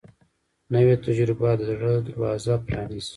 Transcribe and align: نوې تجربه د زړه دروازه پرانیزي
نوې 0.73 0.95
تجربه 1.05 1.49
د 1.57 1.61
زړه 1.69 1.91
دروازه 2.07 2.53
پرانیزي 2.65 3.09